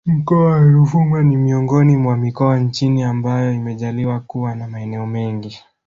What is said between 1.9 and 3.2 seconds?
mwa mikoa nchini